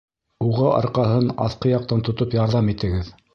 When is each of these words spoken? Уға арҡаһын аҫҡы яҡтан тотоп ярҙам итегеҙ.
Уға 0.45 0.71
арҡаһын 0.77 1.29
аҫҡы 1.49 1.71
яҡтан 1.73 2.03
тотоп 2.09 2.35
ярҙам 2.39 2.73
итегеҙ. 2.75 3.15